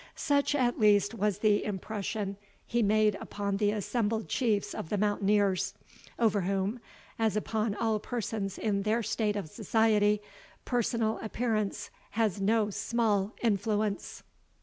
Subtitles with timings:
[0.15, 5.75] Such, at least, was the impression he made upon the assembled Chiefs of the mountaineers,
[6.17, 6.79] over whom,
[7.19, 10.19] as upon all persons in their state of society,
[10.65, 14.23] personal appearance has no small influence.